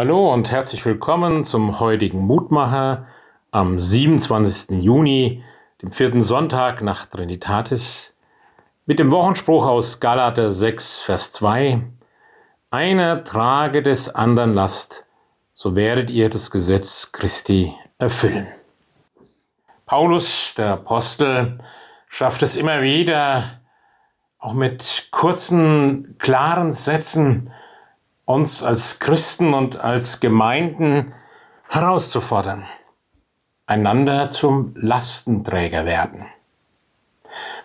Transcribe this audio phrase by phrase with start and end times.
[0.00, 3.08] Hallo und herzlich willkommen zum heutigen Mutmacher
[3.50, 4.80] am 27.
[4.80, 5.42] Juni,
[5.82, 8.14] dem vierten Sonntag nach Trinitatis,
[8.86, 11.82] mit dem Wochenspruch aus Galater 6, Vers 2.
[12.70, 15.04] Einer trage des anderen Last,
[15.52, 18.46] so werdet ihr das Gesetz Christi erfüllen.
[19.84, 21.58] Paulus, der Apostel,
[22.08, 23.42] schafft es immer wieder,
[24.38, 27.50] auch mit kurzen, klaren Sätzen,
[28.28, 31.14] uns als Christen und als Gemeinden
[31.66, 32.66] herauszufordern,
[33.66, 36.26] einander zum Lastenträger werden.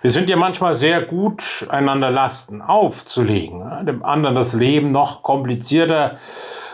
[0.02, 6.18] Wir sind ja manchmal sehr gut, einander Lasten aufzulegen, dem anderen das Leben noch komplizierter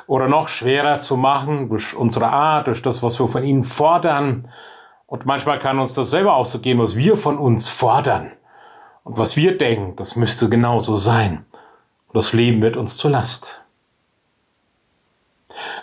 [0.06, 4.48] oder noch schwerer zu machen durch unsere Art, durch das, was wir von ihnen fordern.
[5.08, 8.34] Und manchmal kann uns das selber auch so gehen, was wir von uns fordern
[9.04, 11.48] und was wir denken, das müsste genauso sein.
[12.06, 13.59] Und das Leben wird uns zur Last.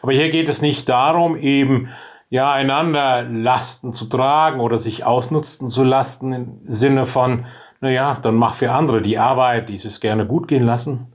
[0.02, 1.88] Aber hier geht es nicht darum, eben
[2.28, 7.46] ja einander Lasten zu tragen oder sich ausnutzen zu lassen im Sinne von,
[7.80, 11.12] naja, dann mach für andere die Arbeit, die es gerne gut gehen lassen,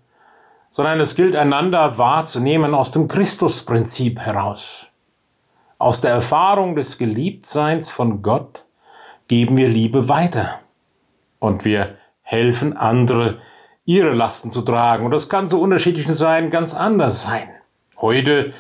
[0.70, 4.88] sondern es gilt einander wahrzunehmen aus dem Christusprinzip heraus.
[5.78, 8.66] Aus der Erfahrung des Geliebtseins von Gott
[9.28, 10.60] geben wir Liebe weiter
[11.40, 13.40] und wir helfen andere,
[13.84, 15.06] ihre Lasten zu tragen.
[15.06, 17.50] Und das kann so unterschiedlich sein, ganz anders sein.
[18.02, 18.54] Heute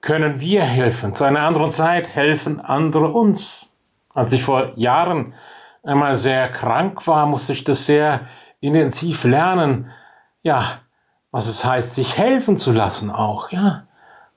[0.00, 1.14] können wir helfen.
[1.14, 3.66] Zu einer anderen Zeit helfen andere uns.
[4.14, 5.34] Als ich vor Jahren
[5.82, 8.22] einmal sehr krank war, musste ich das sehr
[8.60, 9.90] intensiv lernen.
[10.40, 10.64] Ja,
[11.30, 13.86] was es heißt, sich helfen zu lassen auch, ja.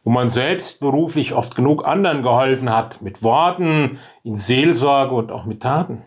[0.03, 5.45] Wo man selbst beruflich oft genug anderen geholfen hat, mit Worten, in Seelsorge und auch
[5.45, 6.03] mit Taten.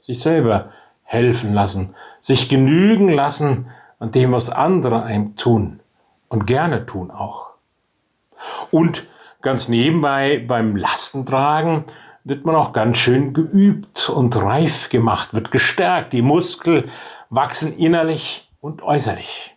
[0.00, 0.68] Sich selber
[1.02, 5.80] helfen lassen, sich genügen lassen an dem, was andere einem tun
[6.28, 7.57] und gerne tun auch.
[8.70, 9.04] Und
[9.42, 11.84] ganz nebenbei beim Lastentragen
[12.24, 16.12] wird man auch ganz schön geübt und reif gemacht, wird gestärkt.
[16.12, 16.90] Die Muskeln
[17.30, 19.56] wachsen innerlich und äußerlich.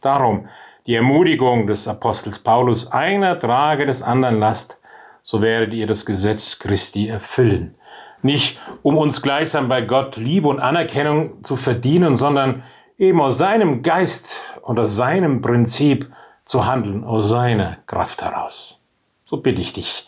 [0.00, 0.48] Darum
[0.86, 4.80] die Ermutigung des Apostels Paulus, einer trage des anderen Last,
[5.22, 7.74] so werdet ihr das Gesetz Christi erfüllen.
[8.20, 12.62] Nicht um uns gleichsam bei Gott Liebe und Anerkennung zu verdienen, sondern
[12.98, 16.10] eben aus seinem Geist und aus seinem Prinzip
[16.44, 18.78] zu handeln aus seiner Kraft heraus.
[19.24, 20.06] So bitte ich dich,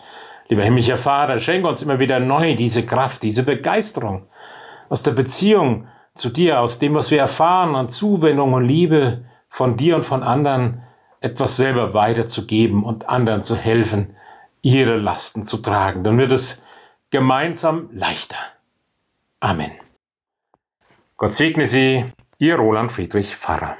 [0.49, 4.27] lieber himmlischer Vater, schenke uns immer wieder neu diese Kraft, diese Begeisterung
[4.89, 9.77] aus der Beziehung zu dir, aus dem, was wir erfahren an Zuwendung und Liebe von
[9.77, 10.83] dir und von anderen,
[11.21, 14.15] etwas selber weiterzugeben und anderen zu helfen,
[14.63, 16.05] ihre Lasten zu tragen.
[16.05, 16.63] Dann wird es
[17.11, 18.37] gemeinsam leichter.
[19.41, 19.73] Amen.
[21.17, 22.05] Gott segne Sie,
[22.39, 23.77] Ihr Roland Friedrich Pfarrer.